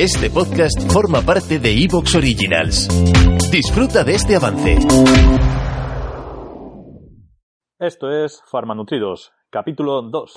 [0.00, 2.86] Este podcast forma parte de Evox Originals.
[3.50, 4.78] Disfruta de este avance.
[7.80, 10.34] Esto es Farmanutridos, capítulo 2.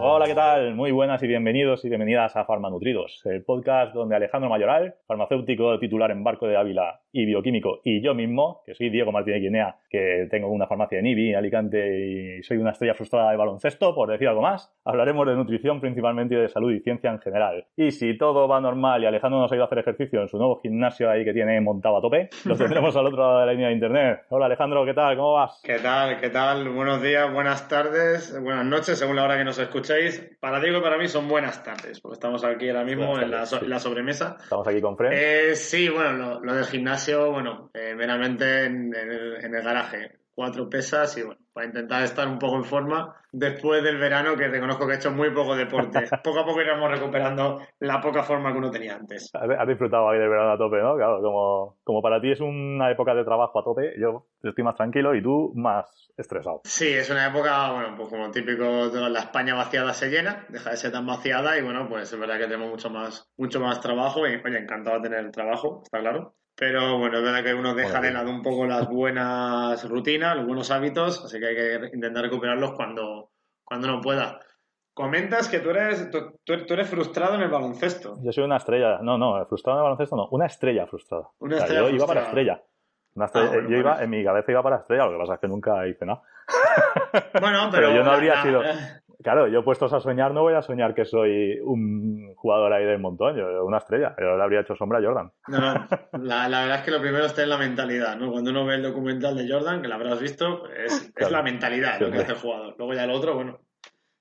[0.00, 0.74] Hola, ¿qué tal?
[0.74, 6.10] Muy buenas y bienvenidos y bienvenidas a Farmanutridos, el podcast donde Alejandro Mayoral, farmacéutico titular
[6.10, 10.28] en Barco de Ávila y bioquímico, y yo mismo, que soy Diego Martínez Guinea, que
[10.30, 14.10] tengo una farmacia en Ibi, en Alicante, y soy una estrella frustrada de baloncesto, por
[14.10, 17.64] decir algo más, hablaremos de nutrición principalmente y de salud y ciencia en general.
[17.76, 20.36] Y si todo va normal y Alejandro nos ha ido a hacer ejercicio en su
[20.36, 23.52] nuevo gimnasio ahí que tiene montado a tope, lo tendremos al otro lado de la
[23.52, 24.24] línea de internet.
[24.28, 25.16] Hola Alejandro, ¿qué tal?
[25.16, 25.62] ¿Cómo vas?
[25.64, 26.20] ¿Qué tal?
[26.20, 26.68] ¿Qué tal?
[26.68, 30.36] Buenos días, buenas tardes, buenas noches, según la hora que nos escuchéis.
[30.40, 33.60] Para Diego para mí son buenas tardes, porque estamos aquí ahora mismo en la, so-
[33.60, 33.66] sí.
[33.66, 34.36] la sobremesa.
[34.42, 35.10] Estamos aquí con Fred.
[35.12, 39.62] Eh, sí, bueno, lo, lo del gimnasio, bueno, eh, meramente en, en el, en el
[39.62, 40.18] garaje.
[40.36, 44.48] Cuatro pesas y bueno, para intentar estar un poco en forma después del verano que
[44.48, 46.00] reconozco que he hecho muy poco deporte.
[46.22, 49.30] poco a poco iremos recuperando la poca forma que uno tenía antes.
[49.32, 50.94] Has disfrutado ahí del verano a tope, ¿no?
[50.94, 54.76] Claro, como, como para ti es una época de trabajo a tope, yo estoy más
[54.76, 56.60] tranquilo y tú más estresado.
[56.64, 58.64] Sí, es una época, bueno, pues como típico,
[59.08, 62.36] la España vaciada se llena, deja de ser tan vaciada y bueno, pues es verdad
[62.36, 66.34] que tenemos mucho más, mucho más trabajo y oye, encantado de tener trabajo, está claro.
[66.58, 70.46] Pero bueno, es verdad que uno deja de lado un poco las buenas rutinas, los
[70.46, 73.30] buenos hábitos, así que hay que intentar recuperarlos cuando,
[73.62, 74.40] cuando uno pueda.
[74.94, 78.16] Comentas que tú eres, tú, tú- eres frustrado en el baloncesto.
[78.22, 81.28] Yo soy una estrella, no, no, frustrado en el baloncesto no, una estrella frustrada.
[81.40, 82.28] Una O sea, estrella yo iba para frustrada.
[82.28, 82.62] estrella.
[83.14, 84.04] Una estrella- Ah, bueno, yo iba, bueno.
[84.04, 86.22] en mi cabeza iba para estrella, lo que pasa es que nunca hice nada.
[87.38, 88.62] Bueno, pero, Pero yo no habría la- sido-
[89.26, 93.00] Claro, yo puestos a soñar no voy a soñar que soy un jugador ahí del
[93.00, 95.32] montón, yo una estrella, yo le habría hecho sombra a Jordan.
[95.48, 95.88] No, no.
[96.22, 98.30] La, la verdad es que lo primero está en la mentalidad, ¿no?
[98.30, 102.12] Cuando uno ve el documental de Jordan, que lo habrás visto, es, la mentalidad lo
[102.12, 102.76] que hace el jugador.
[102.78, 103.58] Luego ya el otro, bueno,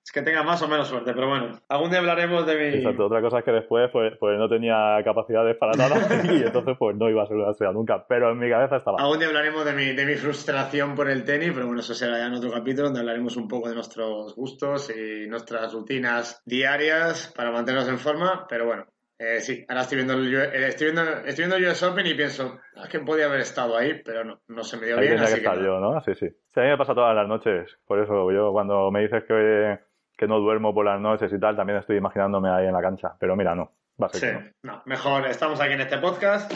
[0.05, 2.77] es que tenga más o menos suerte, pero bueno, algún día hablaremos de mi...
[2.77, 5.95] Exacto, otra cosa es que después pues, pues no tenía capacidades para nada
[6.31, 8.99] y entonces pues no iba a ser una estrella nunca, pero en mi cabeza estaba.
[9.01, 12.19] Algún día hablaremos de mi, de mi frustración por el tenis, pero bueno, eso será
[12.19, 17.33] ya en otro capítulo donde hablaremos un poco de nuestros gustos y nuestras rutinas diarias
[17.35, 18.85] para mantenernos en forma, pero bueno.
[19.17, 22.13] eh, sí, ahora estoy viendo, el, eh, estoy, viendo, estoy viendo el US Open y
[22.13, 25.07] pienso, "Ah, es que podía haber estado ahí, pero no, no se me dio Ahí
[25.07, 25.99] bien, tenía que así que estar yo, ¿no?
[26.01, 26.27] Sí, sí.
[26.53, 27.77] Sí, a mí me pasa todas las noches.
[27.87, 29.79] Por eso yo cuando me dices que,
[30.17, 33.15] que no duermo por las noches y tal, también estoy imaginándome ahí en la cancha.
[33.19, 33.71] Pero mira, no.
[34.01, 34.73] Va a ser Sí, que no.
[34.73, 36.51] no, mejor estamos aquí en este podcast,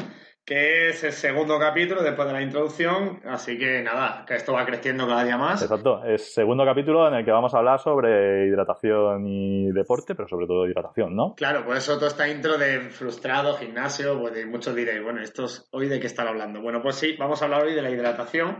[0.45, 4.65] que es el segundo capítulo después de la introducción, así que nada, que esto va
[4.65, 5.61] creciendo cada día más.
[5.61, 6.03] Exacto.
[6.03, 10.47] Es segundo capítulo en el que vamos a hablar sobre hidratación y deporte, pero sobre
[10.47, 11.33] todo hidratación, ¿no?
[11.35, 15.87] Claro, por eso toda esta intro de frustrado, gimnasio, pues muchos diréis, bueno, estos hoy
[15.87, 16.61] de qué están hablando.
[16.61, 18.57] Bueno, pues sí, vamos a hablar hoy de la hidratación,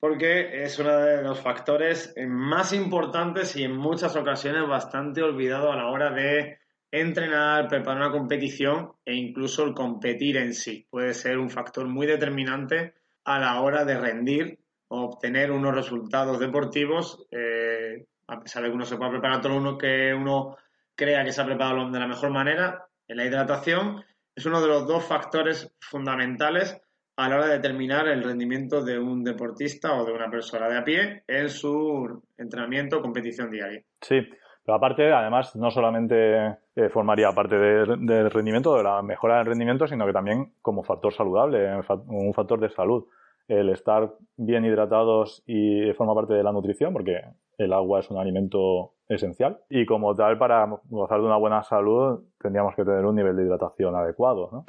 [0.00, 5.76] porque es uno de los factores más importantes y en muchas ocasiones bastante olvidado a
[5.76, 6.58] la hora de
[6.90, 10.86] entrenar, preparar una competición e incluso el competir en sí.
[10.88, 12.94] Puede ser un factor muy determinante
[13.24, 18.74] a la hora de rendir o obtener unos resultados deportivos, eh, a pesar de que
[18.74, 20.56] uno se pueda preparar todo uno que uno
[20.94, 24.04] crea que se ha preparado de la mejor manera, en la hidratación
[24.34, 26.80] es uno de los dos factores fundamentales
[27.16, 30.78] a la hora de determinar el rendimiento de un deportista o de una persona de
[30.78, 33.82] a pie en su entrenamiento o competición diaria.
[34.00, 34.20] Sí.
[34.66, 39.46] Pero aparte, además, no solamente eh, formaría parte de- del rendimiento, de la mejora del
[39.46, 43.04] rendimiento, sino que también como factor saludable, fa- un factor de salud.
[43.46, 47.20] El estar bien hidratados y forma parte de la nutrición, porque
[47.58, 49.58] el agua es un alimento esencial.
[49.68, 53.44] Y como tal, para gozar de una buena salud, tendríamos que tener un nivel de
[53.44, 54.64] hidratación adecuado, ¿no?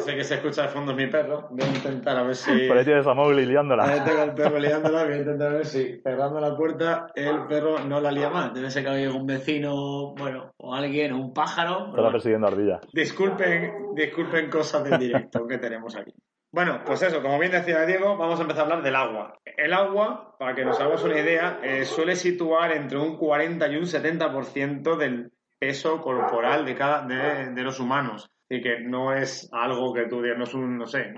[0.00, 1.48] A ese que se escucha de fondo mi perro.
[1.50, 2.68] Voy a intentar a ver si...
[2.68, 3.84] Por ahí tienes a Mowgli liándola.
[3.84, 7.80] Ahí tengo al perro liándola, voy a intentar ver si cerrando la puerta el perro
[7.80, 8.54] no la lía más.
[8.54, 11.86] Debe ser que hay algún vecino, bueno, o alguien, o un pájaro.
[11.86, 12.12] Está bueno.
[12.12, 12.80] persiguiendo ardilla.
[12.92, 16.12] Disculpen, disculpen cosas del directo que tenemos aquí.
[16.52, 19.38] Bueno, pues eso, como bien decía Diego, vamos a empezar a hablar del agua.
[19.44, 23.76] El agua, para que nos hagamos una idea, eh, suele situar entre un 40 y
[23.76, 25.30] un 70% del
[25.60, 28.30] peso corporal de cada de, los humanos.
[28.50, 31.14] Y que no es algo que tú digas, no es un, no sé,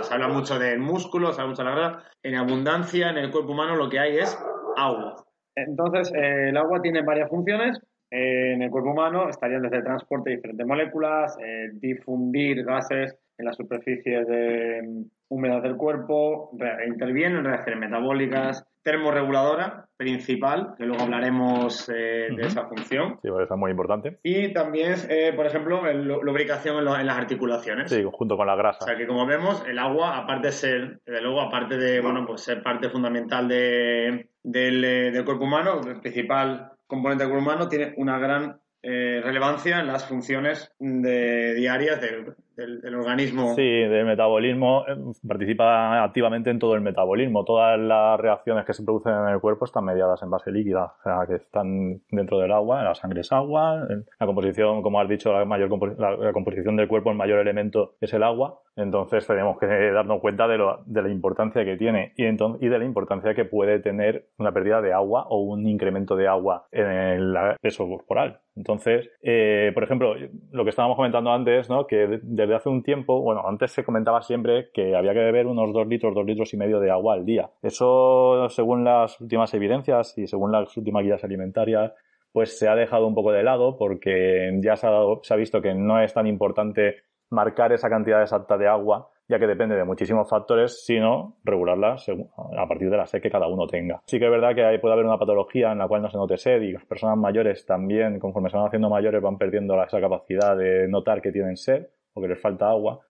[0.00, 2.10] se habla mucho del músculo, se habla mucho de la grasa.
[2.22, 4.38] En abundancia en el cuerpo humano lo que hay es
[4.76, 5.22] agua.
[5.54, 7.78] Entonces, eh, el agua tiene varias funciones.
[8.14, 13.46] en el cuerpo humano estarían desde el transporte de diferentes moléculas, eh, difundir gases en
[13.46, 16.50] las superficies de mm, húmedas del cuerpo,
[16.86, 23.18] interviene en reacciones metabólicas, termorreguladora principal, que luego hablaremos eh, de esa función.
[23.22, 24.18] Sí, eso es muy importante.
[24.22, 27.90] Y también, eh, por ejemplo, lubricación en, las articulaciones.
[27.90, 28.84] Sí, junto con la grasa.
[28.84, 32.26] O sea que como vemos, el agua, aparte de ser, de luego, aparte de, bueno,
[32.26, 37.50] pues ser parte fundamental de, del, eh, del cuerpo humano, el principal componente del cuerpo
[37.50, 42.00] humano, tiene una gran eh, relevancia en las funciones de, diarias
[42.56, 43.54] del, organismo.
[43.54, 44.96] Sí, del metabolismo, eh,
[45.26, 47.44] participa activamente en todo el metabolismo.
[47.44, 51.02] Todas las reacciones que se producen en el cuerpo están mediadas en base líquida, o
[51.02, 53.86] sea, que están dentro del agua, la sangre es agua,
[54.18, 58.12] la composición, como has dicho, la, mayor la, composición del cuerpo, el mayor elemento es
[58.12, 62.24] el agua, entonces tenemos que darnos cuenta de, lo, de la importancia que tiene y,
[62.24, 66.28] y de la importancia que puede tener una pérdida de agua o un incremento de
[66.28, 68.40] agua en el peso corporal.
[68.54, 70.14] Entonces, eh, por ejemplo,
[70.50, 71.86] lo que estábamos comentando antes, ¿no?
[71.86, 75.72] que desde hace un tiempo, bueno, antes se comentaba siempre que había que beber unos
[75.72, 77.50] dos litros, dos litros y medio de agua al día.
[77.62, 81.92] Eso, según las últimas evidencias y según las últimas guías alimentarias,
[82.32, 84.92] pues se ha dejado un poco de lado porque ya se ha,
[85.22, 86.96] se ha visto que no es tan importante
[87.30, 92.68] marcar esa cantidad exacta de agua ya que depende de muchísimos factores, sino regularlas a
[92.68, 94.02] partir de la sed que cada uno tenga.
[94.04, 96.36] Sí que es verdad que puede haber una patología en la cual no se note
[96.36, 100.56] sed y las personas mayores también, conforme se van haciendo mayores, van perdiendo esa capacidad
[100.56, 103.00] de notar que tienen sed o que les falta agua.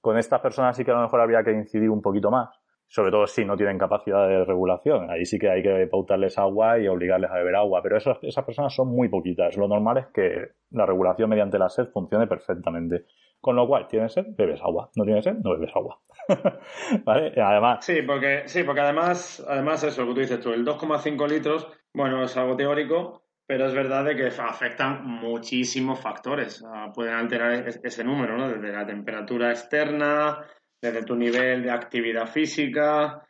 [0.00, 2.50] Con estas personas sí que a lo mejor habría que incidir un poquito más,
[2.88, 5.10] sobre todo si no tienen capacidad de regulación.
[5.10, 8.74] Ahí sí que hay que pautarles agua y obligarles a beber agua, pero esas, personas
[8.74, 9.56] son muy poquitas.
[9.56, 13.06] Lo normal es que la regulación mediante la sed funcione perfectamente.
[13.40, 14.90] Con lo cual, tienes sed, bebes agua.
[14.96, 16.00] No tienes sed, no bebes agua.
[17.04, 17.32] ¿Vale?
[17.36, 17.84] Además.
[17.84, 21.68] Sí, porque, sí, porque además, además eso, lo que tú dices tú, el 2,5 litros,
[21.92, 26.62] bueno, es algo teórico, pero es verdad de que afectan muchísimos factores.
[26.94, 28.48] pueden alterar ese número, ¿no?
[28.48, 30.44] Desde la temperatura externa,
[30.80, 33.26] desde tu nivel de actividad física,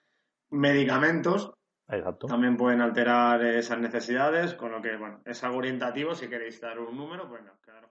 [0.50, 1.52] medicamentos.
[1.88, 2.26] Exacto.
[2.26, 6.14] También pueden alterar esas necesidades, con lo que, bueno, es algo orientativo.
[6.14, 7.90] Si queréis dar un número, pues no, claro.